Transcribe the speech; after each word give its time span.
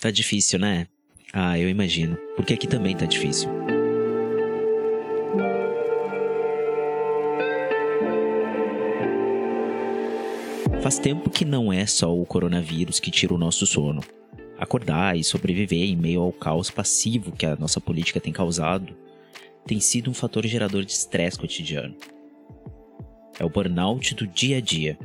Tá 0.00 0.10
difícil, 0.10 0.58
né? 0.58 0.86
Ah, 1.32 1.58
eu 1.58 1.68
imagino. 1.68 2.16
Porque 2.36 2.54
aqui 2.54 2.66
também 2.66 2.96
tá 2.96 3.06
difícil. 3.06 3.48
Faz 10.82 10.98
tempo 10.98 11.30
que 11.30 11.44
não 11.44 11.72
é 11.72 11.84
só 11.84 12.16
o 12.16 12.24
coronavírus 12.24 13.00
que 13.00 13.10
tira 13.10 13.34
o 13.34 13.38
nosso 13.38 13.66
sono. 13.66 14.02
Acordar 14.58 15.16
e 15.16 15.24
sobreviver 15.24 15.88
em 15.88 15.96
meio 15.96 16.20
ao 16.20 16.32
caos 16.32 16.70
passivo 16.70 17.32
que 17.32 17.44
a 17.44 17.56
nossa 17.56 17.80
política 17.80 18.20
tem 18.20 18.32
causado 18.32 18.96
tem 19.66 19.80
sido 19.80 20.08
um 20.08 20.14
fator 20.14 20.46
gerador 20.46 20.84
de 20.84 20.92
estresse 20.92 21.38
cotidiano. 21.38 21.96
É 23.38 23.44
o 23.44 23.50
burnout 23.50 24.14
do 24.14 24.26
dia 24.26 24.58
a 24.58 24.60
dia. 24.60 24.96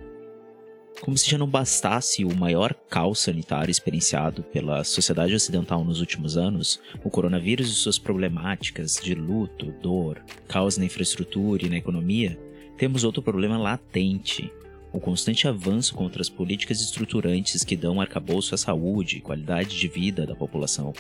Como 1.02 1.18
se 1.18 1.28
já 1.28 1.36
não 1.36 1.48
bastasse 1.48 2.24
o 2.24 2.36
maior 2.36 2.76
caos 2.88 3.22
sanitário 3.22 3.72
experienciado 3.72 4.44
pela 4.44 4.84
sociedade 4.84 5.34
ocidental 5.34 5.84
nos 5.84 6.00
últimos 6.00 6.38
anos, 6.38 6.80
o 7.04 7.10
coronavírus 7.10 7.72
e 7.72 7.76
suas 7.76 7.98
problemáticas 7.98 9.00
de 9.02 9.16
luto, 9.16 9.74
dor, 9.82 10.24
caos 10.48 10.78
na 10.78 10.86
infraestrutura 10.86 11.66
e 11.66 11.70
na 11.70 11.78
economia, 11.78 12.40
temos 12.78 13.04
outro 13.04 13.24
problema 13.24 13.58
latente, 13.58 14.54
o 14.94 15.00
constante 15.00 15.48
avanço 15.48 15.96
contra 15.96 16.22
as 16.22 16.30
políticas 16.30 16.80
estruturantes 16.82 17.64
que 17.64 17.76
dão 17.76 18.00
arcabouço 18.00 18.54
à 18.54 18.58
saúde 18.58 19.18
e 19.18 19.22
qualidade 19.22 19.80
de 19.80 19.88
vida 19.88 20.28
da 20.28 20.36
população. 20.36 20.94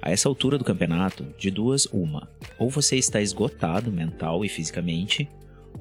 A 0.00 0.10
essa 0.10 0.26
altura 0.26 0.56
do 0.56 0.64
campeonato, 0.64 1.26
de 1.38 1.50
duas, 1.50 1.84
uma. 1.86 2.30
Ou 2.58 2.70
você 2.70 2.96
está 2.96 3.20
esgotado 3.20 3.92
mental 3.92 4.42
e 4.42 4.48
fisicamente, 4.48 5.28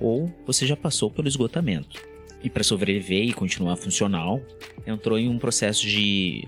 ou 0.01 0.29
você 0.45 0.67
já 0.67 0.75
passou 0.75 1.09
pelo 1.09 1.29
esgotamento. 1.29 2.16
E 2.43 2.49
para 2.49 2.63
sobreviver 2.63 3.23
e 3.23 3.33
continuar 3.33 3.75
funcional, 3.75 4.41
entrou 4.85 5.17
em 5.17 5.27
um 5.27 5.39
processo 5.39 5.85
de 5.85 6.47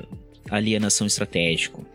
alienação 0.49 1.07
estratégico. 1.07 1.85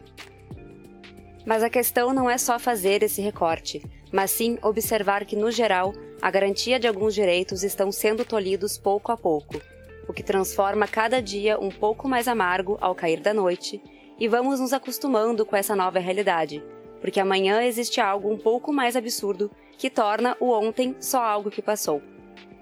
Mas 1.46 1.62
a 1.62 1.70
questão 1.70 2.12
não 2.14 2.28
é 2.28 2.38
só 2.38 2.58
fazer 2.58 3.02
esse 3.02 3.20
recorte, 3.20 3.82
mas 4.10 4.30
sim 4.30 4.58
observar 4.62 5.24
que, 5.24 5.36
no 5.36 5.50
geral, 5.50 5.92
a 6.22 6.30
garantia 6.30 6.78
de 6.78 6.86
alguns 6.86 7.14
direitos 7.14 7.62
estão 7.62 7.92
sendo 7.92 8.24
tolhidos 8.24 8.78
pouco 8.78 9.12
a 9.12 9.16
pouco, 9.16 9.60
o 10.08 10.12
que 10.12 10.22
transforma 10.22 10.86
cada 10.86 11.20
dia 11.20 11.58
um 11.60 11.70
pouco 11.70 12.08
mais 12.08 12.28
amargo 12.28 12.78
ao 12.80 12.94
cair 12.94 13.20
da 13.20 13.34
noite, 13.34 13.80
e 14.18 14.28
vamos 14.28 14.60
nos 14.60 14.72
acostumando 14.72 15.44
com 15.44 15.56
essa 15.56 15.76
nova 15.76 15.98
realidade, 15.98 16.62
porque 17.00 17.20
amanhã 17.20 17.62
existe 17.62 18.00
algo 18.00 18.32
um 18.32 18.38
pouco 18.38 18.72
mais 18.72 18.96
absurdo 18.96 19.50
que 19.76 19.90
torna 19.90 20.36
o 20.40 20.50
ontem 20.50 20.96
só 21.00 21.22
algo 21.22 21.50
que 21.50 21.60
passou. 21.60 22.00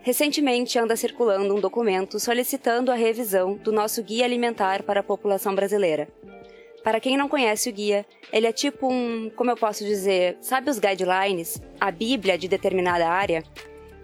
Recentemente 0.02 0.76
anda 0.80 0.96
circulando 0.96 1.54
um 1.54 1.60
documento 1.60 2.18
solicitando 2.18 2.90
a 2.90 2.96
revisão 2.96 3.54
do 3.54 3.70
nosso 3.70 4.02
Guia 4.02 4.24
Alimentar 4.24 4.82
para 4.82 4.98
a 4.98 5.02
População 5.02 5.54
Brasileira. 5.54 6.08
Para 6.82 6.98
quem 6.98 7.16
não 7.16 7.28
conhece 7.28 7.70
o 7.70 7.72
guia, 7.72 8.04
ele 8.32 8.48
é 8.48 8.52
tipo 8.52 8.92
um, 8.92 9.30
como 9.36 9.52
eu 9.52 9.56
posso 9.56 9.84
dizer, 9.84 10.36
sabe 10.40 10.68
os 10.68 10.80
guidelines, 10.80 11.62
a 11.80 11.92
bíblia 11.92 12.36
de 12.36 12.48
determinada 12.48 13.08
área? 13.08 13.44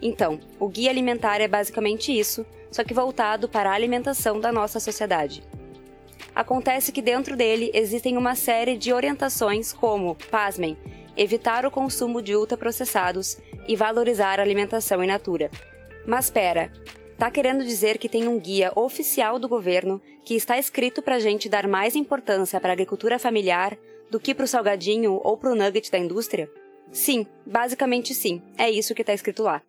Então, 0.01 0.39
o 0.57 0.69
guia 0.69 0.89
alimentar 0.89 1.41
é 1.41 1.49
basicamente 1.49 2.17
isso, 2.17 2.45
só 2.71 2.81
que 2.81 2.93
voltado 2.93 3.49
para 3.49 3.69
a 3.69 3.73
alimentação 3.73 4.39
da 4.39 4.53
nossa 4.53 4.79
sociedade. 4.79 5.43
Acontece 6.33 6.93
que 6.93 7.01
dentro 7.01 7.35
dele 7.35 7.71
existem 7.73 8.15
uma 8.15 8.35
série 8.35 8.77
de 8.77 8.93
orientações 8.93 9.73
como, 9.73 10.15
pasmem, 10.31 10.77
evitar 11.17 11.65
o 11.65 11.71
consumo 11.71 12.21
de 12.21 12.37
ultraprocessados 12.37 13.37
e 13.67 13.75
valorizar 13.75 14.39
a 14.39 14.43
alimentação 14.43 15.03
in 15.03 15.07
natura. 15.07 15.51
Mas 16.09 16.27
pera, 16.27 16.73
tá 17.19 17.29
querendo 17.29 17.63
dizer 17.63 17.99
que 17.99 18.09
tem 18.09 18.27
um 18.27 18.39
guia 18.39 18.71
oficial 18.75 19.37
do 19.37 19.47
governo 19.47 20.01
que 20.25 20.33
está 20.33 20.57
escrito 20.57 21.03
pra 21.03 21.19
gente 21.19 21.47
dar 21.47 21.67
mais 21.67 21.95
importância 21.95 22.59
para 22.59 22.71
a 22.71 22.73
agricultura 22.73 23.19
familiar 23.19 23.77
do 24.09 24.19
que 24.19 24.33
pro 24.33 24.47
salgadinho 24.47 25.21
ou 25.23 25.37
pro 25.37 25.53
nugget 25.53 25.91
da 25.91 25.99
indústria? 25.99 26.49
Sim, 26.91 27.27
basicamente 27.45 28.15
sim, 28.15 28.41
é 28.57 28.71
isso 28.71 28.95
que 28.95 29.03
está 29.03 29.13
escrito 29.13 29.43
lá. 29.43 29.61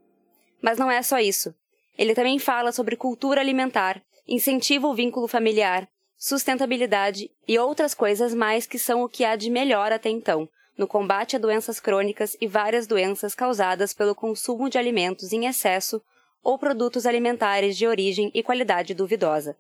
Mas 0.62 0.78
não 0.78 0.90
é 0.90 1.02
só 1.02 1.18
isso. 1.18 1.54
Ele 1.98 2.14
também 2.14 2.38
fala 2.38 2.72
sobre 2.72 2.96
cultura 2.96 3.42
alimentar, 3.42 4.00
incentiva 4.26 4.88
o 4.88 4.94
vínculo 4.94 5.28
familiar, 5.28 5.86
sustentabilidade 6.16 7.30
e 7.46 7.58
outras 7.58 7.92
coisas 7.92 8.34
mais 8.34 8.66
que 8.66 8.78
são 8.78 9.02
o 9.02 9.10
que 9.10 9.26
há 9.26 9.36
de 9.36 9.50
melhor 9.50 9.92
até 9.92 10.08
então, 10.08 10.48
no 10.74 10.86
combate 10.88 11.36
a 11.36 11.38
doenças 11.38 11.78
crônicas 11.78 12.34
e 12.40 12.46
várias 12.46 12.86
doenças 12.86 13.34
causadas 13.34 13.92
pelo 13.92 14.14
consumo 14.14 14.70
de 14.70 14.78
alimentos 14.78 15.34
em 15.34 15.44
excesso 15.44 16.00
ou 16.42 16.58
produtos 16.58 17.06
alimentares 17.06 17.76
de 17.76 17.86
origem 17.86 18.30
e 18.34 18.42
qualidade 18.42 18.94
duvidosa. 18.94 19.56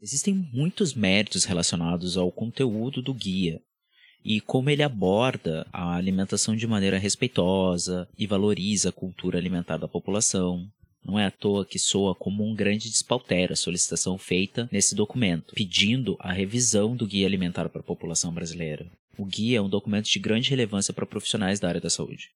Existem 0.00 0.34
muitos 0.52 0.92
méritos 0.94 1.44
relacionados 1.44 2.16
ao 2.16 2.30
conteúdo 2.30 3.00
do 3.00 3.14
guia 3.14 3.60
e 4.24 4.40
como 4.40 4.70
ele 4.70 4.82
aborda 4.82 5.66
a 5.72 5.94
alimentação 5.94 6.56
de 6.56 6.66
maneira 6.66 6.98
respeitosa 6.98 8.08
e 8.18 8.26
valoriza 8.26 8.88
a 8.88 8.92
cultura 8.92 9.38
alimentar 9.38 9.76
da 9.76 9.86
população. 9.86 10.66
Não 11.04 11.18
é 11.18 11.26
à 11.26 11.30
toa 11.30 11.66
que 11.66 11.78
soa 11.78 12.14
como 12.14 12.42
um 12.42 12.54
grande 12.54 12.88
despautério 12.88 13.52
a 13.52 13.56
solicitação 13.56 14.16
feita 14.16 14.66
nesse 14.72 14.94
documento, 14.94 15.54
pedindo 15.54 16.16
a 16.18 16.32
revisão 16.32 16.96
do 16.96 17.06
Guia 17.06 17.26
Alimentar 17.26 17.68
para 17.68 17.80
a 17.80 17.84
População 17.84 18.32
Brasileira. 18.32 18.90
O 19.18 19.26
guia 19.26 19.58
é 19.58 19.60
um 19.60 19.68
documento 19.68 20.10
de 20.10 20.18
grande 20.18 20.48
relevância 20.48 20.94
para 20.94 21.04
profissionais 21.04 21.60
da 21.60 21.68
área 21.68 21.80
da 21.80 21.90
saúde, 21.90 22.30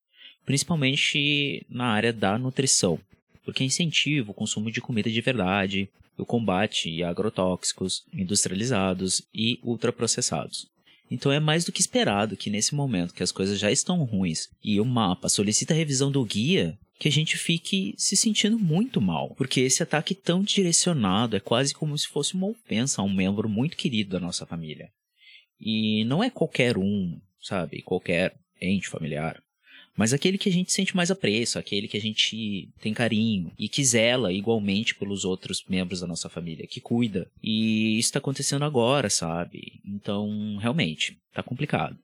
principalmente 0.45 1.65
na 1.71 1.87
área 1.87 2.13
da 2.13 2.39
nutrição, 2.39 3.01
porque 3.49 3.65
incentiva 3.65 4.31
o 4.31 4.35
consumo 4.35 4.71
de 4.71 4.79
comida 4.79 5.11
de 5.11 5.23
verdade, 5.23 5.89
o 6.19 6.27
combate 6.27 7.03
a 7.03 7.09
agrotóxicos 7.09 8.05
industrializados 8.13 9.23
e 9.35 9.59
ultraprocessados. 9.63 10.67
Então 11.11 11.33
é 11.33 11.41
mais 11.41 11.65
do 11.65 11.73
que 11.73 11.81
esperado 11.81 12.37
que 12.37 12.51
nesse 12.51 12.75
momento 12.75 13.15
que 13.15 13.23
as 13.23 13.33
coisas 13.33 13.59
já 13.59 13.73
estão 13.73 14.05
ruins 14.05 14.51
e 14.63 14.79
o 14.79 14.85
mapa 14.85 15.31
solicita 15.31 15.73
a 15.73 15.77
revisão 15.79 16.13
do 16.13 16.23
guia, 16.27 16.79
que 16.99 17.09
a 17.09 17.11
gente 17.11 17.39
fique 17.39 17.95
se 17.97 18.19
sentindo 18.19 18.59
muito 18.59 19.01
mal, 19.01 19.35
porque 19.35 19.61
esse 19.61 19.83
ataque 19.83 20.15
tão 20.15 20.43
direcionado 20.43 21.35
é 21.35 21.41
quase 21.41 21.73
como 21.73 21.97
se 21.97 22.07
fosse 22.07 22.35
uma 22.35 22.49
ofensa 22.49 23.01
a 23.01 23.05
um 23.07 23.15
membro 23.15 23.49
muito 23.49 23.79
querido 23.79 24.11
da 24.11 24.21
nossa 24.21 24.45
família. 24.45 24.91
E 25.59 26.05
não 26.05 26.23
é 26.23 26.29
qualquer 26.29 26.77
um, 26.77 27.19
sabe, 27.41 27.81
qualquer 27.81 28.37
ente 28.61 28.91
familiar 28.91 29.43
mas 29.99 30.13
aquele 30.13 30.39
que 30.39 30.49
a 30.49 30.53
gente 30.53 30.73
sente 30.73 30.95
mais 30.95 31.11
apreço, 31.11 31.59
aquele 31.59 31.89
que 31.89 31.97
a 31.97 32.01
gente 32.01 32.69
tem 32.81 32.95
carinho 32.95 33.51
e 33.59 33.69
que 33.69 33.85
zela 33.85 34.33
igualmente 34.33 34.95
pelos 34.95 35.25
outros 35.25 35.65
membros 35.69 36.01
da 36.01 36.07
nossa 36.07 36.29
família, 36.29 36.69
que 36.69 36.81
cuida. 36.81 37.27
E 37.43 37.99
isso 37.99 38.11
está 38.11 38.21
acontecendo 38.21 38.65
agora, 38.65 39.11
sabe? 39.11 39.81
Então, 39.85 40.57
realmente, 40.59 41.19
tá 41.35 41.43
complicado. 41.43 41.99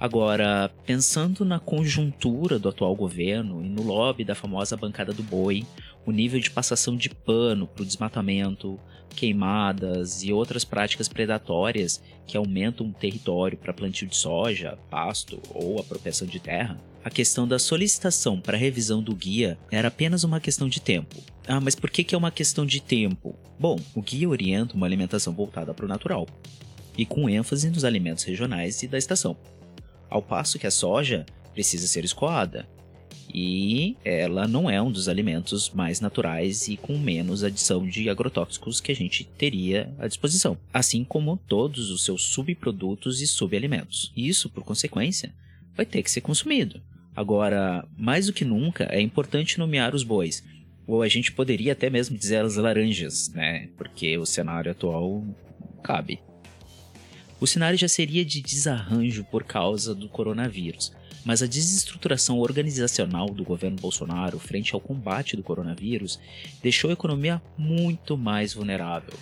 Agora, 0.00 0.70
pensando 0.86 1.44
na 1.44 1.58
conjuntura 1.58 2.56
do 2.56 2.68
atual 2.68 2.94
governo 2.94 3.64
e 3.64 3.68
no 3.68 3.82
lobby 3.82 4.22
da 4.22 4.34
famosa 4.34 4.76
bancada 4.76 5.12
do 5.12 5.24
boi, 5.24 5.66
o 6.06 6.12
nível 6.12 6.38
de 6.38 6.52
passação 6.52 6.96
de 6.96 7.10
pano 7.10 7.66
para 7.66 7.82
o 7.82 7.86
desmatamento, 7.86 8.78
queimadas 9.16 10.22
e 10.22 10.32
outras 10.32 10.64
práticas 10.64 11.08
predatórias 11.08 12.00
que 12.28 12.36
aumentam 12.36 12.86
o 12.86 12.92
território 12.92 13.58
para 13.58 13.72
plantio 13.72 14.06
de 14.06 14.14
soja, 14.14 14.78
pasto 14.88 15.40
ou 15.52 15.80
apropriação 15.80 16.28
de 16.28 16.38
terra, 16.38 16.80
a 17.02 17.10
questão 17.10 17.48
da 17.48 17.58
solicitação 17.58 18.40
para 18.40 18.56
revisão 18.56 19.02
do 19.02 19.16
guia 19.16 19.58
era 19.68 19.88
apenas 19.88 20.22
uma 20.22 20.38
questão 20.38 20.68
de 20.68 20.80
tempo. 20.80 21.16
Ah, 21.46 21.60
mas 21.60 21.74
por 21.74 21.90
que, 21.90 22.04
que 22.04 22.14
é 22.14 22.18
uma 22.18 22.30
questão 22.30 22.64
de 22.64 22.80
tempo? 22.80 23.34
Bom, 23.58 23.80
o 23.96 24.02
guia 24.02 24.28
orienta 24.28 24.76
uma 24.76 24.86
alimentação 24.86 25.32
voltada 25.32 25.74
para 25.74 25.86
o 25.86 25.88
natural 25.88 26.28
e 26.96 27.04
com 27.04 27.28
ênfase 27.28 27.68
nos 27.70 27.84
alimentos 27.84 28.22
regionais 28.22 28.82
e 28.84 28.88
da 28.88 28.98
estação 28.98 29.36
ao 30.08 30.22
passo 30.22 30.58
que 30.58 30.66
a 30.66 30.70
soja 30.70 31.26
precisa 31.52 31.86
ser 31.86 32.04
escoada. 32.04 32.68
E 33.32 33.96
ela 34.04 34.48
não 34.48 34.70
é 34.70 34.80
um 34.80 34.90
dos 34.90 35.08
alimentos 35.08 35.70
mais 35.70 36.00
naturais 36.00 36.66
e 36.68 36.76
com 36.76 36.96
menos 36.96 37.44
adição 37.44 37.86
de 37.86 38.08
agrotóxicos 38.08 38.80
que 38.80 38.90
a 38.90 38.94
gente 38.94 39.24
teria 39.24 39.92
à 39.98 40.06
disposição, 40.06 40.56
assim 40.72 41.04
como 41.04 41.36
todos 41.36 41.90
os 41.90 42.04
seus 42.04 42.22
subprodutos 42.22 43.20
e 43.20 43.26
subalimentos. 43.26 44.12
Isso, 44.16 44.48
por 44.48 44.64
consequência, 44.64 45.34
vai 45.76 45.84
ter 45.84 46.02
que 46.02 46.10
ser 46.10 46.22
consumido. 46.22 46.80
Agora, 47.14 47.86
mais 47.96 48.26
do 48.26 48.32
que 48.32 48.44
nunca, 48.44 48.84
é 48.90 49.00
importante 49.00 49.58
nomear 49.58 49.94
os 49.94 50.04
bois, 50.04 50.42
ou 50.86 51.02
a 51.02 51.08
gente 51.08 51.32
poderia 51.32 51.72
até 51.72 51.90
mesmo 51.90 52.16
dizer 52.16 52.44
as 52.44 52.56
laranjas, 52.56 53.28
né? 53.30 53.68
Porque 53.76 54.16
o 54.16 54.24
cenário 54.24 54.70
atual 54.70 55.22
cabe. 55.82 56.20
O 57.40 57.46
cenário 57.46 57.78
já 57.78 57.86
seria 57.86 58.24
de 58.24 58.40
desarranjo 58.40 59.24
por 59.24 59.44
causa 59.44 59.94
do 59.94 60.08
coronavírus, 60.08 60.92
mas 61.24 61.40
a 61.40 61.46
desestruturação 61.46 62.38
organizacional 62.38 63.28
do 63.28 63.44
governo 63.44 63.76
Bolsonaro 63.76 64.38
frente 64.38 64.74
ao 64.74 64.80
combate 64.80 65.36
do 65.36 65.42
coronavírus 65.42 66.18
deixou 66.60 66.90
a 66.90 66.94
economia 66.94 67.40
muito 67.56 68.16
mais 68.16 68.54
vulnerável. 68.54 69.14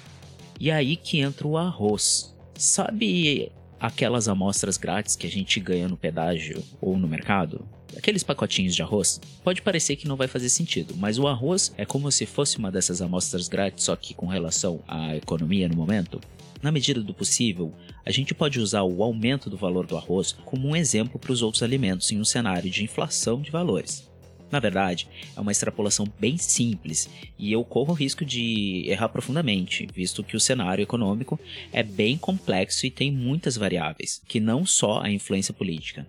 E 0.59 0.71
aí 0.71 0.97
que 0.97 1.21
entra 1.21 1.47
o 1.47 1.59
arroz. 1.59 2.35
Sabe 2.55 3.53
aquelas 3.79 4.29
amostras 4.29 4.79
grátis 4.79 5.15
que 5.15 5.27
a 5.27 5.31
gente 5.31 5.61
ganha 5.61 5.87
no 5.87 5.97
pedágio 5.97 6.65
ou 6.81 6.97
no 6.97 7.07
mercado, 7.07 7.69
aqueles 7.97 8.23
pacotinhos 8.23 8.75
de 8.75 8.83
arroz, 8.83 9.21
pode 9.45 9.61
parecer 9.61 9.97
que 9.97 10.09
não 10.09 10.17
vai 10.17 10.27
fazer 10.27 10.49
sentido, 10.49 10.95
mas 10.97 11.19
o 11.19 11.27
arroz 11.27 11.75
é 11.77 11.85
como 11.85 12.11
se 12.11 12.25
fosse 12.25 12.57
uma 12.57 12.71
dessas 12.71 13.03
amostras 13.03 13.49
grátis, 13.49 13.85
só 13.85 13.95
que 13.95 14.15
com 14.15 14.27
relação 14.27 14.81
à 14.89 15.15
economia 15.17 15.69
no 15.69 15.77
momento. 15.77 16.21
Na 16.67 16.73
medida 16.73 17.01
do 17.01 17.15
possível, 17.15 17.73
a 18.05 18.11
gente 18.11 18.35
pode 18.35 18.59
usar 18.59 18.83
o 18.83 19.01
aumento 19.01 19.49
do 19.49 19.57
valor 19.57 19.87
do 19.87 19.97
arroz 19.97 20.33
como 20.33 20.67
um 20.67 20.75
exemplo 20.75 21.17
para 21.17 21.31
os 21.31 21.41
outros 21.41 21.63
alimentos 21.63 22.11
em 22.11 22.19
um 22.19 22.25
cenário 22.25 22.69
de 22.69 22.83
inflação 22.83 23.41
de 23.41 23.53
valores. 23.53 24.11
Na 24.51 24.59
verdade, 24.59 25.07
é 25.37 25.41
uma 25.41 25.53
extrapolação 25.53 26.13
bem 26.19 26.37
simples 26.37 27.09
e 27.39 27.53
eu 27.53 27.63
corro 27.63 27.93
o 27.93 27.95
risco 27.95 28.25
de 28.25 28.83
errar 28.89 29.11
profundamente, 29.11 29.87
visto 29.95 30.25
que 30.25 30.37
o 30.37 30.41
cenário 30.41 30.83
econômico 30.83 31.39
é 31.73 31.85
bem 31.85 32.19
complexo 32.19 32.85
e 32.85 32.91
tem 32.91 33.13
muitas 33.13 33.57
variáveis, 33.57 34.21
que 34.27 34.41
não 34.41 34.67
só 34.67 35.03
a 35.03 35.09
influência 35.09 35.55
política. 35.55 36.05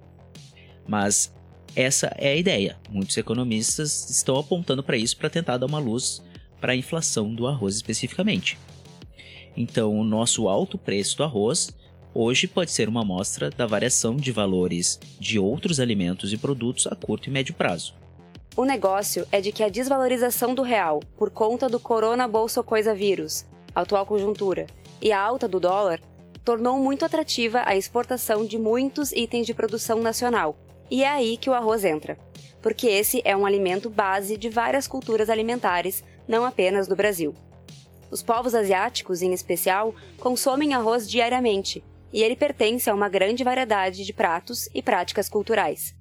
Mas 0.87 1.31
essa 1.75 2.07
é 2.17 2.29
a 2.29 2.35
ideia. 2.35 2.79
Muitos 2.89 3.15
economistas 3.15 4.09
estão 4.09 4.39
apontando 4.39 4.81
para 4.81 4.97
isso 4.97 5.17
para 5.17 5.29
tentar 5.29 5.57
dar 5.57 5.67
uma 5.67 5.77
luz 5.77 6.23
para 6.59 6.73
a 6.73 6.75
inflação 6.75 7.31
do 7.31 7.45
arroz 7.45 7.75
especificamente. 7.75 8.57
Então, 9.57 9.99
o 9.99 10.03
nosso 10.03 10.47
alto 10.47 10.77
preço 10.77 11.17
do 11.17 11.23
arroz 11.23 11.75
hoje 12.13 12.47
pode 12.47 12.71
ser 12.71 12.87
uma 12.87 13.01
amostra 13.01 13.49
da 13.49 13.65
variação 13.65 14.15
de 14.15 14.31
valores 14.31 14.99
de 15.19 15.39
outros 15.39 15.79
alimentos 15.79 16.31
e 16.31 16.37
produtos 16.37 16.85
a 16.85 16.95
curto 16.95 17.27
e 17.27 17.31
médio 17.31 17.55
prazo. 17.55 17.95
O 18.55 18.63
negócio 18.63 19.27
é 19.31 19.41
de 19.41 19.51
que 19.51 19.63
a 19.63 19.69
desvalorização 19.69 20.53
do 20.53 20.61
real, 20.61 20.99
por 21.17 21.31
conta 21.31 21.67
do 21.67 21.79
corona 21.79 22.27
bolso 22.27 22.63
coisa 22.63 22.93
vírus, 22.93 23.45
atual 23.73 24.05
conjuntura, 24.05 24.67
e 25.01 25.11
a 25.11 25.19
alta 25.21 25.47
do 25.47 25.59
dólar, 25.59 25.99
tornou 26.43 26.77
muito 26.79 27.03
atrativa 27.03 27.61
a 27.65 27.75
exportação 27.75 28.45
de 28.45 28.57
muitos 28.57 29.11
itens 29.11 29.45
de 29.45 29.53
produção 29.53 30.01
nacional. 30.01 30.55
E 30.89 31.03
é 31.03 31.09
aí 31.09 31.35
que 31.37 31.49
o 31.49 31.53
arroz 31.53 31.83
entra, 31.83 32.17
porque 32.61 32.87
esse 32.87 33.21
é 33.25 33.35
um 33.35 33.45
alimento 33.45 33.89
base 33.89 34.37
de 34.37 34.49
várias 34.49 34.87
culturas 34.87 35.29
alimentares, 35.29 36.03
não 36.27 36.45
apenas 36.45 36.87
do 36.87 36.95
Brasil. 36.95 37.35
Os 38.09 38.23
povos 38.23 38.55
asiáticos, 38.55 39.21
em 39.21 39.33
especial, 39.33 39.93
consomem 40.19 40.73
arroz 40.73 41.09
diariamente, 41.09 41.83
e 42.11 42.23
ele 42.23 42.35
pertence 42.35 42.89
a 42.89 42.93
uma 42.93 43.09
grande 43.09 43.43
variedade 43.43 44.05
de 44.05 44.13
pratos 44.13 44.69
e 44.73 44.81
práticas 44.81 45.27
culturais. 45.27 45.93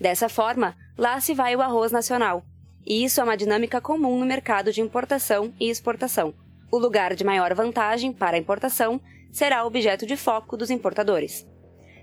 Dessa 0.00 0.28
forma, 0.28 0.76
lá 0.96 1.20
se 1.20 1.34
vai 1.34 1.56
o 1.56 1.60
arroz 1.60 1.90
nacional. 1.90 2.44
E 2.86 3.04
isso 3.04 3.20
é 3.20 3.24
uma 3.24 3.36
dinâmica 3.36 3.80
comum 3.80 4.18
no 4.18 4.24
mercado 4.24 4.72
de 4.72 4.80
importação 4.80 5.52
e 5.58 5.68
exportação. 5.68 6.32
O 6.70 6.78
lugar 6.78 7.14
de 7.14 7.24
maior 7.24 7.52
vantagem 7.54 8.12
para 8.12 8.36
a 8.36 8.40
importação 8.40 9.00
será 9.32 9.64
objeto 9.64 10.06
de 10.06 10.16
foco 10.16 10.56
dos 10.56 10.70
importadores. 10.70 11.46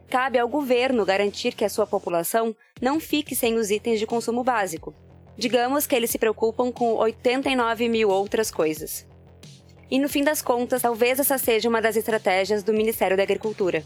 Cabe 0.10 0.38
ao 0.38 0.48
governo 0.48 1.06
garantir 1.06 1.56
que 1.56 1.66
a 1.66 1.70
sua 1.70 1.88
população 1.88 2.56
não 2.82 3.00
fique 3.00 3.36
sem 3.36 3.56
os 3.56 3.72
itens 3.72 4.00
de 4.00 4.06
consumo 4.06 4.44
básico. 4.44 4.94
Digamos 5.38 5.86
que 5.86 5.96
eles 5.96 6.10
se 6.10 6.18
preocupam 6.18 6.72
com 6.72 6.94
89 6.96 7.90
mil 7.90 8.10
outras 8.10 8.50
coisas. 8.50 9.06
E 9.90 10.00
no 10.00 10.10
fim 10.10 10.24
das 10.24 10.42
contas, 10.42 10.82
talvez 10.82 11.20
essa 11.20 11.38
seja 11.38 11.70
uma 11.70 11.82
das 11.82 11.96
estratégias 11.96 12.64
do 12.64 12.74
Ministério 12.74 13.18
da 13.18 13.24
Agricultura. 13.24 13.84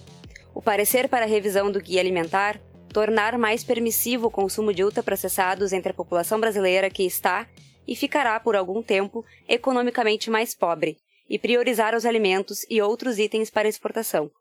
O 0.53 0.61
parecer 0.61 1.09
para 1.09 1.25
a 1.25 1.27
revisão 1.27 1.71
do 1.71 1.81
Guia 1.81 1.99
Alimentar 1.99 2.59
tornar 2.93 3.37
mais 3.37 3.63
permissivo 3.63 4.27
o 4.27 4.31
consumo 4.31 4.73
de 4.73 4.83
ultraprocessados 4.83 5.73
entre 5.73 5.91
a 5.91 5.95
população 5.95 6.39
brasileira 6.39 6.89
que 6.89 7.03
está 7.03 7.47
e 7.87 7.95
ficará 7.95 8.39
por 8.39 8.55
algum 8.55 8.81
tempo 8.81 9.25
economicamente 9.47 10.29
mais 10.29 10.53
pobre, 10.53 10.97
e 11.29 11.37
priorizar 11.37 11.95
os 11.95 12.05
alimentos 12.05 12.65
e 12.69 12.81
outros 12.81 13.19
itens 13.19 13.49
para 13.49 13.67
exportação. 13.67 14.31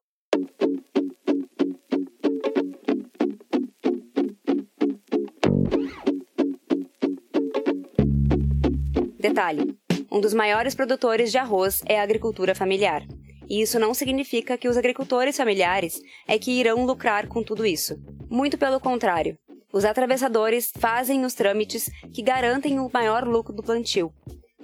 Detalhe: 9.18 9.76
um 10.10 10.20
dos 10.20 10.32
maiores 10.32 10.74
produtores 10.74 11.32
de 11.32 11.38
arroz 11.38 11.82
é 11.86 11.98
a 11.98 12.02
agricultura 12.02 12.54
familiar. 12.54 13.02
E 13.48 13.62
isso 13.62 13.78
não 13.78 13.92
significa 13.92 14.56
que 14.56 14.68
os 14.68 14.76
agricultores 14.76 15.36
familiares 15.36 16.00
é 16.26 16.38
que 16.38 16.52
irão 16.52 16.84
lucrar 16.84 17.26
com 17.26 17.42
tudo 17.42 17.66
isso. 17.66 17.98
Muito 18.30 18.56
pelo 18.56 18.78
contrário. 18.78 19.38
Os 19.72 19.84
atravessadores 19.84 20.70
fazem 20.78 21.24
os 21.24 21.34
trâmites 21.34 21.90
que 22.12 22.22
garantem 22.22 22.78
o 22.78 22.90
maior 22.92 23.26
lucro 23.26 23.52
do 23.52 23.62
plantio. 23.62 24.12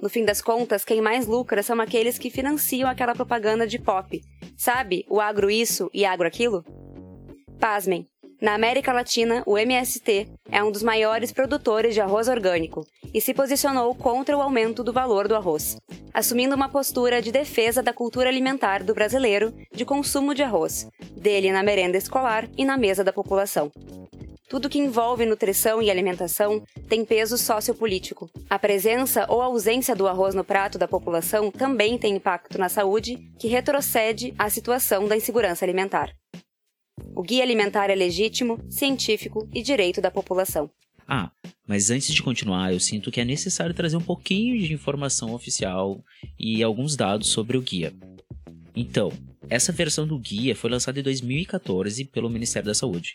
No 0.01 0.09
fim 0.09 0.23
das 0.23 0.41
contas, 0.41 0.85
quem 0.85 1.01
mais 1.01 1.25
lucra 1.27 1.61
são 1.61 1.79
aqueles 1.81 2.17
que 2.17 2.29
financiam 2.29 2.89
aquela 2.89 3.15
propaganda 3.15 3.67
de 3.67 3.79
pop. 3.79 4.21
Sabe, 4.57 5.05
o 5.09 5.19
agro 5.19 5.49
isso 5.49 5.89
e 5.93 6.05
agro 6.05 6.27
aquilo? 6.27 6.63
Pasmem, 7.59 8.07
na 8.41 8.53
América 8.53 8.91
Latina, 8.91 9.41
o 9.45 9.57
MST 9.57 10.27
é 10.51 10.63
um 10.63 10.71
dos 10.71 10.83
maiores 10.83 11.31
produtores 11.31 11.93
de 11.93 12.01
arroz 12.01 12.27
orgânico 12.27 12.85
e 13.13 13.21
se 13.21 13.33
posicionou 13.33 13.95
contra 13.95 14.37
o 14.37 14.41
aumento 14.41 14.83
do 14.83 14.91
valor 14.91 15.27
do 15.27 15.35
arroz, 15.35 15.77
assumindo 16.13 16.55
uma 16.55 16.67
postura 16.67 17.21
de 17.21 17.31
defesa 17.31 17.81
da 17.81 17.93
cultura 17.93 18.27
alimentar 18.27 18.83
do 18.83 18.93
brasileiro 18.93 19.53
de 19.73 19.85
consumo 19.85 20.35
de 20.35 20.43
arroz, 20.43 20.87
dele 21.15 21.51
na 21.51 21.63
merenda 21.63 21.97
escolar 21.97 22.47
e 22.57 22.65
na 22.65 22.77
mesa 22.77 23.03
da 23.03 23.13
população. 23.13 23.71
Tudo 24.49 24.69
que 24.69 24.79
envolve 24.79 25.25
nutrição 25.25 25.81
e 25.81 25.89
alimentação 25.89 26.61
tem 26.87 27.03
peso 27.03 27.37
sociopolítico. 27.37 28.29
A 28.49 28.59
presença 28.59 29.25
ou 29.27 29.41
ausência 29.41 29.95
do 29.95 30.07
arroz 30.07 30.35
no 30.35 30.43
prato 30.43 30.77
da 30.77 30.87
população 30.87 31.49
também 31.49 31.97
tem 31.97 32.15
impacto 32.15 32.59
na 32.59 32.69
saúde, 32.69 33.17
que 33.39 33.47
retrocede 33.47 34.33
à 34.37 34.49
situação 34.49 35.07
da 35.07 35.17
insegurança 35.17 35.65
alimentar. 35.65 36.13
O 37.15 37.21
guia 37.21 37.43
alimentar 37.43 37.89
é 37.89 37.95
legítimo, 37.95 38.59
científico 38.69 39.49
e 39.53 39.61
direito 39.61 40.01
da 40.01 40.11
população. 40.11 40.69
Ah, 41.07 41.31
mas 41.67 41.91
antes 41.91 42.13
de 42.13 42.23
continuar, 42.23 42.73
eu 42.73 42.79
sinto 42.79 43.11
que 43.11 43.21
é 43.21 43.25
necessário 43.25 43.75
trazer 43.75 43.97
um 43.97 44.01
pouquinho 44.01 44.59
de 44.59 44.73
informação 44.73 45.33
oficial 45.33 46.03
e 46.39 46.63
alguns 46.63 46.95
dados 46.95 47.27
sobre 47.29 47.57
o 47.57 47.61
guia. 47.61 47.93
Então, 48.75 49.11
essa 49.49 49.71
versão 49.71 50.07
do 50.07 50.17
guia 50.17 50.55
foi 50.55 50.69
lançada 50.69 50.99
em 50.99 51.03
2014 51.03 52.05
pelo 52.05 52.29
Ministério 52.29 52.67
da 52.67 52.73
Saúde. 52.73 53.13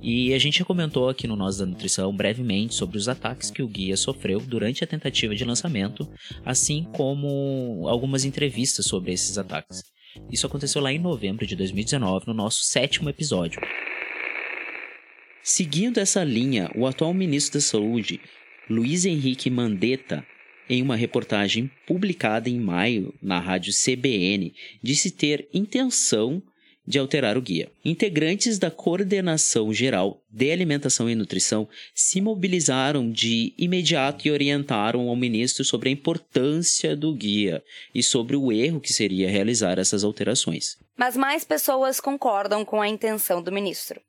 E 0.00 0.34
a 0.34 0.38
gente 0.38 0.58
já 0.58 0.64
comentou 0.64 1.08
aqui 1.08 1.26
no 1.26 1.36
Nós 1.36 1.56
da 1.56 1.66
Nutrição 1.66 2.14
brevemente 2.14 2.74
sobre 2.74 2.98
os 2.98 3.08
ataques 3.08 3.50
que 3.50 3.62
o 3.62 3.68
guia 3.68 3.96
sofreu 3.96 4.40
durante 4.40 4.84
a 4.84 4.86
tentativa 4.86 5.34
de 5.34 5.44
lançamento, 5.44 6.08
assim 6.44 6.86
como 6.92 7.86
algumas 7.88 8.24
entrevistas 8.24 8.86
sobre 8.86 9.12
esses 9.12 9.38
ataques. 9.38 9.82
Isso 10.30 10.46
aconteceu 10.46 10.80
lá 10.80 10.92
em 10.92 10.98
novembro 10.98 11.46
de 11.46 11.56
2019, 11.56 12.26
no 12.26 12.34
nosso 12.34 12.64
sétimo 12.64 13.08
episódio. 13.08 13.60
Seguindo 15.42 15.98
essa 15.98 16.22
linha, 16.22 16.70
o 16.74 16.86
atual 16.86 17.14
ministro 17.14 17.58
da 17.58 17.64
Saúde, 17.64 18.20
Luiz 18.68 19.04
Henrique 19.04 19.50
Mandetta, 19.50 20.24
em 20.68 20.82
uma 20.82 20.94
reportagem 20.94 21.70
publicada 21.86 22.48
em 22.48 22.60
maio 22.60 23.12
na 23.20 23.40
rádio 23.40 23.72
CBN, 23.72 24.54
disse 24.82 25.10
ter 25.10 25.48
intenção 25.52 26.42
de 26.90 26.98
alterar 26.98 27.38
o 27.38 27.40
guia. 27.40 27.70
Integrantes 27.84 28.58
da 28.58 28.70
Coordenação 28.70 29.72
Geral 29.72 30.20
de 30.28 30.50
Alimentação 30.50 31.08
e 31.08 31.14
Nutrição 31.14 31.68
se 31.94 32.20
mobilizaram 32.20 33.10
de 33.10 33.54
imediato 33.56 34.26
e 34.26 34.30
orientaram 34.30 35.08
ao 35.08 35.16
ministro 35.16 35.64
sobre 35.64 35.88
a 35.88 35.92
importância 35.92 36.96
do 36.96 37.14
guia 37.14 37.62
e 37.94 38.02
sobre 38.02 38.34
o 38.36 38.50
erro 38.50 38.80
que 38.80 38.92
seria 38.92 39.30
realizar 39.30 39.78
essas 39.78 40.02
alterações. 40.02 40.76
Mas 40.96 41.16
mais 41.16 41.44
pessoas 41.44 42.00
concordam 42.00 42.64
com 42.64 42.82
a 42.82 42.88
intenção 42.88 43.40
do 43.40 43.52
ministro. 43.52 44.00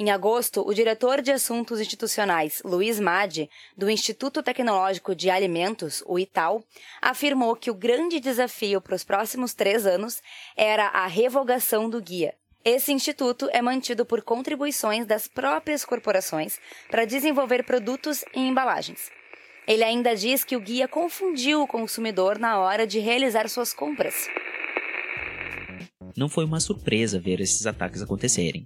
Em 0.00 0.12
agosto, 0.12 0.64
o 0.64 0.72
diretor 0.72 1.20
de 1.20 1.32
Assuntos 1.32 1.80
Institucionais, 1.80 2.62
Luiz 2.64 3.00
Madi, 3.00 3.50
do 3.76 3.90
Instituto 3.90 4.44
Tecnológico 4.44 5.12
de 5.12 5.28
Alimentos, 5.28 6.04
o 6.06 6.20
ITAL, 6.20 6.62
afirmou 7.02 7.56
que 7.56 7.68
o 7.68 7.74
grande 7.74 8.20
desafio 8.20 8.80
para 8.80 8.94
os 8.94 9.02
próximos 9.02 9.54
três 9.54 9.86
anos 9.86 10.22
era 10.56 10.86
a 10.86 11.08
revogação 11.08 11.90
do 11.90 12.00
guia. 12.00 12.32
Esse 12.64 12.92
instituto 12.92 13.48
é 13.50 13.60
mantido 13.60 14.06
por 14.06 14.22
contribuições 14.22 15.04
das 15.04 15.26
próprias 15.26 15.84
corporações 15.84 16.60
para 16.88 17.04
desenvolver 17.04 17.64
produtos 17.64 18.24
e 18.32 18.38
embalagens. 18.38 19.10
Ele 19.66 19.82
ainda 19.82 20.14
diz 20.14 20.44
que 20.44 20.56
o 20.56 20.60
guia 20.60 20.86
confundiu 20.86 21.60
o 21.60 21.66
consumidor 21.66 22.38
na 22.38 22.60
hora 22.60 22.86
de 22.86 23.00
realizar 23.00 23.48
suas 23.48 23.74
compras. 23.74 24.28
Não 26.16 26.28
foi 26.28 26.44
uma 26.44 26.60
surpresa 26.60 27.18
ver 27.18 27.40
esses 27.40 27.66
ataques 27.66 28.00
acontecerem. 28.00 28.64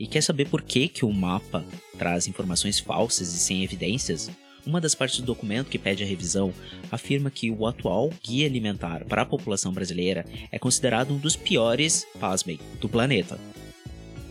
E 0.00 0.06
quer 0.06 0.22
saber 0.22 0.48
por 0.48 0.62
que, 0.62 0.88
que 0.88 1.04
o 1.04 1.12
mapa 1.12 1.62
traz 1.98 2.26
informações 2.26 2.80
falsas 2.80 3.34
e 3.34 3.38
sem 3.38 3.62
evidências? 3.62 4.30
Uma 4.64 4.80
das 4.80 4.94
partes 4.94 5.20
do 5.20 5.26
documento 5.26 5.68
que 5.68 5.78
pede 5.78 6.02
a 6.02 6.06
revisão 6.06 6.54
afirma 6.90 7.30
que 7.30 7.50
o 7.50 7.66
atual 7.66 8.10
guia 8.24 8.46
alimentar 8.46 9.04
para 9.04 9.22
a 9.22 9.26
população 9.26 9.74
brasileira 9.74 10.24
é 10.50 10.58
considerado 10.58 11.12
um 11.12 11.18
dos 11.18 11.36
piores, 11.36 12.06
pasmem, 12.18 12.58
do 12.80 12.88
planeta. 12.88 13.38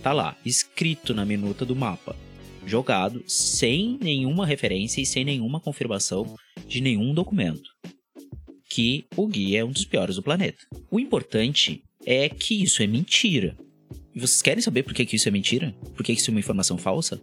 Tá 0.01 0.11
lá, 0.11 0.35
escrito 0.43 1.13
na 1.13 1.23
minuta 1.23 1.63
do 1.63 1.75
mapa, 1.75 2.15
jogado 2.65 3.23
sem 3.27 3.99
nenhuma 4.01 4.47
referência 4.47 5.01
e 5.01 5.05
sem 5.05 5.23
nenhuma 5.23 5.59
confirmação 5.59 6.35
de 6.67 6.81
nenhum 6.81 7.13
documento, 7.13 7.69
que 8.67 9.05
o 9.15 9.27
guia 9.27 9.59
é 9.59 9.63
um 9.63 9.71
dos 9.71 9.85
piores 9.85 10.15
do 10.15 10.23
planeta. 10.23 10.65
O 10.89 10.99
importante 10.99 11.83
é 12.07 12.27
que 12.27 12.63
isso 12.63 12.81
é 12.81 12.87
mentira 12.87 13.55
E 14.19 14.21
vocês 14.21 14.41
querem 14.41 14.61
saber 14.61 14.83
por 14.83 14.93
que, 14.93 15.05
que 15.05 15.15
isso 15.15 15.29
é 15.29 15.31
mentira? 15.31 15.73
Por 15.95 16.03
que, 16.03 16.13
que 16.13 16.19
isso 16.19 16.29
é 16.29 16.33
uma 16.33 16.41
informação 16.41 16.77
falsa? 16.77 17.21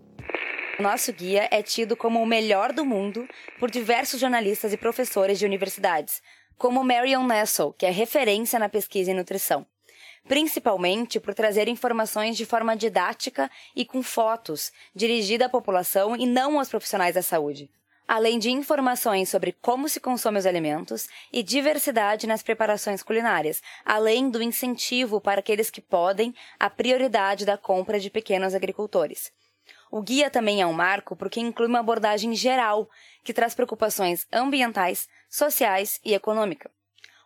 Nosso 0.81 1.12
guia 1.12 1.47
é 1.50 1.62
tido 1.62 1.95
como 1.95 2.23
o 2.23 2.25
melhor 2.25 2.73
do 2.73 2.87
mundo 2.87 3.29
por 3.59 3.71
diversos 3.71 4.19
jornalistas 4.19 4.73
e 4.73 4.79
professores 4.79 5.38
de 5.38 5.45
universidades, 5.45 6.23
como 6.57 6.83
Marion 6.83 7.26
Nessel, 7.26 7.75
que 7.75 7.85
é 7.85 7.91
referência 7.91 8.59
na 8.59 8.71
pesquisa 8.71 9.11
em 9.11 9.15
nutrição. 9.15 9.67
Principalmente 10.26 11.21
por 11.21 11.35
trazer 11.35 11.69
informações 11.69 12.35
de 12.35 12.47
forma 12.47 12.75
didática 12.75 13.50
e 13.75 13.85
com 13.85 14.03
fotos, 14.03 14.73
dirigida 14.95 15.45
à 15.45 15.49
população 15.50 16.17
e 16.17 16.25
não 16.25 16.59
aos 16.59 16.71
profissionais 16.71 17.15
da 17.15 17.21
saúde. 17.21 17.69
Além 18.09 18.39
de 18.39 18.51
informações 18.51 19.29
sobre 19.29 19.53
como 19.61 19.89
se 19.89 19.99
consome 19.99 20.39
os 20.39 20.47
alimentos 20.47 21.09
e 21.33 21.43
diversidade 21.43 22.27
nas 22.27 22.43
preparações 22.43 23.03
culinárias, 23.03 23.61
além 23.85 24.31
do 24.31 24.41
incentivo 24.41 25.21
para 25.21 25.41
aqueles 25.41 25.71
que 25.71 25.81
podem 25.81 26.33
a 26.59 26.71
prioridade 26.71 27.45
da 27.45 27.59
compra 27.59 27.99
de 27.99 28.09
pequenos 28.09 28.55
agricultores. 28.55 29.33
O 29.91 30.03
guia 30.03 30.31
também 30.31 30.63
é 30.63 30.67
um 30.67 30.73
marco 30.73 31.17
porque 31.17 31.41
inclui 31.41 31.67
uma 31.69 31.81
abordagem 31.81 32.33
geral 32.35 32.89
que 33.25 33.33
traz 33.35 33.55
preocupações 33.55 34.27
ambientais, 34.33 35.09
sociais 35.29 36.01
e 36.05 36.15
econômica. 36.15 36.71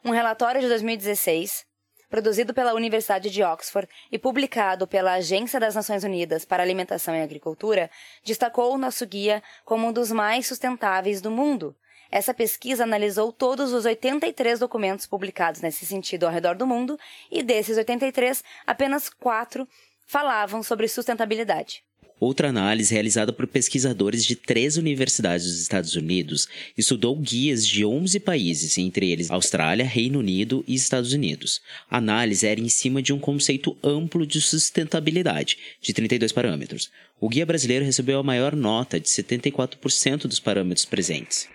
Um 0.02 0.10
relatório 0.10 0.62
de 0.62 0.68
2016, 0.68 1.66
produzido 2.10 2.52
pela 2.52 2.74
Universidade 2.74 3.30
de 3.30 3.42
Oxford 3.42 3.88
e 4.10 4.18
publicado 4.18 4.86
pela 4.86 5.14
Agência 5.14 5.60
das 5.60 5.76
Nações 5.76 6.04
Unidas 6.04 6.44
para 6.44 6.62
Alimentação 6.62 7.14
e 7.14 7.22
Agricultura, 7.22 7.88
destacou 8.24 8.74
o 8.74 8.78
nosso 8.78 9.06
guia 9.06 9.42
como 9.64 9.86
um 9.86 9.92
dos 9.92 10.10
mais 10.10 10.46
sustentáveis 10.46 11.20
do 11.22 11.30
mundo. 11.30 11.74
Essa 12.10 12.34
pesquisa 12.34 12.82
analisou 12.82 13.32
todos 13.32 13.72
os 13.72 13.84
83 13.84 14.58
documentos 14.58 15.06
publicados 15.06 15.60
nesse 15.60 15.86
sentido 15.86 16.24
ao 16.24 16.32
redor 16.32 16.56
do 16.56 16.66
mundo 16.66 16.98
e 17.30 17.42
desses 17.42 17.78
83, 17.78 18.42
apenas 18.66 19.08
quatro 19.08 19.66
falavam 20.04 20.60
sobre 20.60 20.88
sustentabilidade. 20.88 21.84
Outra 22.20 22.50
análise 22.50 22.92
realizada 22.92 23.32
por 23.32 23.46
pesquisadores 23.46 24.26
de 24.26 24.36
três 24.36 24.76
universidades 24.76 25.46
dos 25.46 25.62
Estados 25.62 25.96
Unidos 25.96 26.46
estudou 26.76 27.16
guias 27.16 27.66
de 27.66 27.82
11 27.82 28.20
países, 28.20 28.76
entre 28.76 29.10
eles 29.10 29.30
Austrália, 29.30 29.86
Reino 29.86 30.18
Unido 30.18 30.62
e 30.68 30.74
Estados 30.74 31.14
Unidos. 31.14 31.62
A 31.90 31.96
análise 31.96 32.46
era 32.46 32.60
em 32.60 32.68
cima 32.68 33.00
de 33.00 33.14
um 33.14 33.18
conceito 33.18 33.74
amplo 33.82 34.26
de 34.26 34.38
sustentabilidade, 34.38 35.56
de 35.80 35.94
32 35.94 36.30
parâmetros. 36.30 36.90
O 37.18 37.26
guia 37.26 37.46
brasileiro 37.46 37.86
recebeu 37.86 38.18
a 38.18 38.22
maior 38.22 38.54
nota, 38.54 39.00
de 39.00 39.08
74% 39.08 40.26
dos 40.26 40.38
parâmetros 40.38 40.84
presentes. 40.84 41.48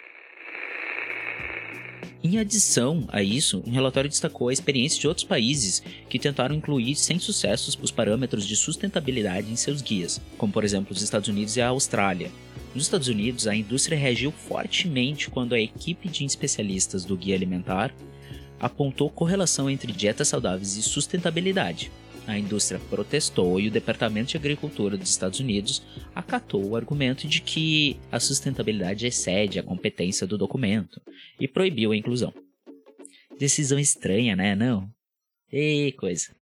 Em 2.26 2.40
adição 2.40 3.04
a 3.10 3.22
isso, 3.22 3.62
um 3.68 3.72
relatório 3.72 4.10
destacou 4.10 4.50
a 4.50 4.54
experiência 4.54 5.00
de 5.00 5.08
outros 5.08 5.24
países 5.24 5.84
que 6.10 6.18
tentaram 6.18 6.56
incluir 6.56 6.96
sem 6.96 7.20
sucesso 7.20 7.78
os 7.84 7.92
parâmetros 7.92 8.48
de 8.48 8.56
sustentabilidade 8.56 9.52
em 9.52 9.56
seus 9.56 9.80
guias, 9.80 10.20
como 10.36 10.52
por 10.52 10.64
exemplo 10.64 10.92
os 10.92 11.04
Estados 11.04 11.30
Unidos 11.30 11.56
e 11.56 11.62
a 11.62 11.68
Austrália. 11.68 12.32
Nos 12.74 12.86
Estados 12.86 13.10
Unidos, 13.10 13.46
a 13.46 13.56
indústria 13.56 13.96
reagiu 13.96 14.32
fortemente 14.32 15.30
quando 15.30 15.54
a 15.54 15.60
equipe 15.60 16.10
de 16.10 16.26
especialistas 16.26 17.06
do 17.06 17.16
guia 17.16 17.36
alimentar 17.36 17.94
apontou 18.60 19.08
correlação 19.08 19.70
entre 19.70 19.92
dietas 19.92 20.28
saudáveis 20.28 20.78
e 20.78 20.82
sustentabilidade, 20.82 21.92
a 22.28 22.38
indústria 22.38 22.80
protestou 22.90 23.60
e 23.60 23.68
o 23.68 23.72
Departamento 23.72 24.32
de 24.32 24.38
Agricultura 24.38 24.98
dos 24.98 25.10
Estados 25.10 25.40
Unidos 25.40 25.84
acatou 26.14 26.64
o 26.64 26.76
argumento 26.76 27.28
de 27.28 27.42
que 27.42 27.98
a 28.12 28.20
sustentabilidade 28.20 29.06
excede 29.06 29.60
a 29.60 29.64
competência 29.64 30.26
do 30.26 30.38
documento 30.38 31.02
e 31.40 31.48
proibiu 31.48 31.92
a 31.92 31.98
inclusão. 31.98 32.34
Decisão 33.38 33.78
estranha, 33.78 34.36
né? 34.36 34.56
Não? 34.56 34.90
Ei, 35.52 35.92
coisa. 35.92 36.36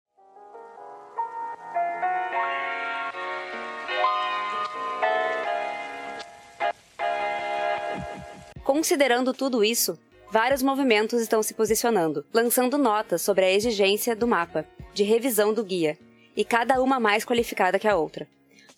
Considerando 8.64 9.32
tudo 9.32 9.64
isso, 9.64 9.98
vários 10.30 10.62
movimentos 10.62 11.20
estão 11.20 11.42
se 11.42 11.54
posicionando, 11.54 12.24
lançando 12.32 12.78
notas 12.78 13.22
sobre 13.22 13.44
a 13.44 13.50
exigência 13.50 14.14
do 14.14 14.26
mapa, 14.26 14.64
de 14.94 15.02
revisão 15.02 15.52
do 15.52 15.64
guia, 15.64 15.98
e 16.36 16.44
cada 16.44 16.80
uma 16.80 17.00
mais 17.00 17.24
qualificada 17.24 17.78
que 17.78 17.88
a 17.88 17.96
outra. 17.96 18.28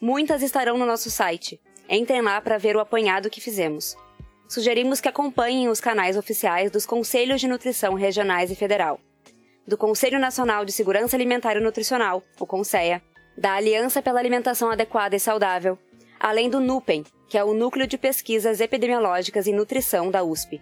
Muitas 0.01 0.43
estarão 0.43 0.79
no 0.79 0.87
nosso 0.87 1.11
site. 1.11 1.61
Entrem 1.89 2.23
lá 2.23 2.41
para 2.41 2.59
ver 2.59 2.75
o 2.75 2.81
apanhado 2.81 3.29
que 3.29 3.41
fizemos. 3.41 3.95
Sugerimos 4.49 5.01
que 5.01 5.09
acompanhem 5.09 5.69
os 5.69 5.81
canais 5.81 6.17
oficiais 6.17 6.71
dos 6.71 6.87
Conselhos 6.87 7.41
de 7.41 7.49
Nutrição 7.49 7.95
Regionais 7.95 8.51
e 8.51 8.55
Federal, 8.55 8.99
do 9.67 9.77
Conselho 9.77 10.19
Nacional 10.19 10.65
de 10.65 10.73
Segurança 10.73 11.17
Alimentar 11.17 11.57
e 11.57 11.61
Nutricional, 11.61 12.23
o 12.41 12.47
CONSEA, 12.47 13.03
da 13.37 13.55
Aliança 13.55 14.03
pela 14.03 14.19
Alimentação 14.19 14.71
Adequada 14.71 15.17
e 15.17 15.21
Saudável, 15.21 15.79
além 16.19 16.51
do 16.51 16.61
NUPEM, 16.61 17.05
que 17.29 17.39
é 17.39 17.45
o 17.45 17.55
Núcleo 17.55 17.87
de 17.87 17.97
Pesquisas 17.97 18.61
Epidemiológicas 18.61 19.47
em 19.47 19.55
Nutrição 19.55 20.11
da 20.11 20.23
USP. 20.23 20.61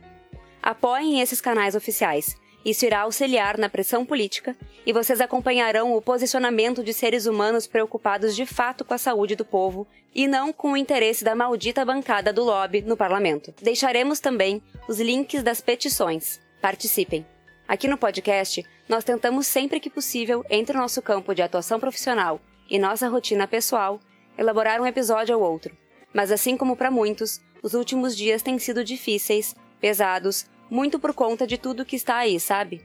Apoiem 0.63 1.21
esses 1.21 1.41
canais 1.41 1.75
oficiais. 1.75 2.37
Isso 2.65 2.85
irá 2.85 3.01
auxiliar 3.01 3.57
na 3.57 3.71
pressão 3.71 4.05
política 4.05 4.55
e 4.85 4.93
vocês 4.93 5.21
acompanharão 5.21 5.97
o 5.97 6.03
posicionamento 6.03 6.85
de 6.85 6.93
seres 6.93 7.25
humanos 7.25 7.67
preocupados 7.67 8.37
de 8.37 8.45
fato 8.45 8.85
com 8.85 8.93
a 8.93 8.99
saúde 8.99 9.35
do 9.35 9.45
povo 9.45 9.87
e 10.15 10.29
não 10.29 10.53
com 10.53 10.73
o 10.73 10.77
interesse 10.77 11.25
da 11.25 11.35
maldita 11.35 11.85
bancada 11.85 12.33
do 12.33 12.45
lobby 12.45 12.83
no 12.83 12.97
parlamento. 12.97 13.55
Deixaremos 13.63 14.21
também 14.21 14.63
os 14.87 15.01
links 15.01 15.43
das 15.43 15.63
petições. 15.63 16.39
Participem! 16.61 17.25
Aqui 17.67 17.89
no 17.89 17.97
podcast, 17.97 18.63
nós 18.89 19.05
tentamos 19.05 19.47
sempre 19.47 19.81
que 19.81 19.89
possível, 19.89 20.45
entre 20.51 20.77
o 20.77 20.81
nosso 20.81 21.01
campo 21.01 21.35
de 21.35 21.41
atuação 21.41 21.81
profissional 21.81 22.41
e 22.69 22.79
nossa 22.79 23.09
rotina 23.09 23.47
pessoal, 23.47 24.01
elaborar 24.37 24.81
um 24.81 24.87
episódio 24.87 25.39
ou 25.39 25.51
outro. 25.51 25.75
Mas 26.13 26.31
assim 26.31 26.57
como 26.57 26.77
para 26.77 26.91
muitos, 26.91 27.41
os 27.63 27.73
últimos 27.73 28.17
dias 28.17 28.43
têm 28.43 28.59
sido 28.59 28.85
difíceis 28.85 29.55
pesados, 29.81 30.47
muito 30.71 30.99
por 30.99 31.13
conta 31.15 31.47
de 31.47 31.59
tudo 31.59 31.85
que 31.85 31.97
está 31.97 32.17
aí, 32.17 32.39
sabe? 32.39 32.85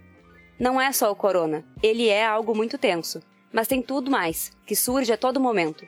Não 0.59 0.79
é 0.79 0.91
só 0.91 1.11
o 1.11 1.15
corona, 1.15 1.65
ele 1.83 2.07
é 2.07 2.25
algo 2.25 2.55
muito 2.55 2.77
tenso, 2.77 3.21
mas 3.51 3.67
tem 3.67 3.81
tudo 3.81 4.09
mais, 4.09 4.51
que 4.65 4.75
surge 4.75 5.11
a 5.11 5.17
todo 5.17 5.39
momento. 5.39 5.85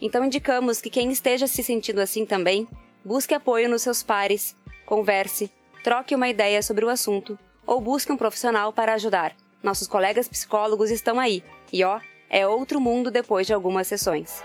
Então 0.00 0.24
indicamos 0.24 0.80
que 0.80 0.90
quem 0.90 1.10
esteja 1.10 1.46
se 1.46 1.62
sentindo 1.62 2.00
assim 2.00 2.26
também, 2.26 2.66
busque 3.04 3.34
apoio 3.34 3.68
nos 3.68 3.82
seus 3.82 4.02
pares, 4.02 4.56
converse, 4.84 5.50
troque 5.84 6.14
uma 6.14 6.28
ideia 6.28 6.62
sobre 6.62 6.84
o 6.84 6.88
assunto 6.88 7.38
ou 7.66 7.80
busque 7.80 8.10
um 8.10 8.16
profissional 8.16 8.72
para 8.72 8.94
ajudar. 8.94 9.36
Nossos 9.62 9.86
colegas 9.86 10.28
psicólogos 10.28 10.90
estão 10.90 11.20
aí, 11.20 11.44
e 11.72 11.84
ó, 11.84 12.00
é 12.28 12.46
outro 12.46 12.80
mundo 12.80 13.10
depois 13.10 13.46
de 13.46 13.52
algumas 13.52 13.86
sessões. 13.86 14.42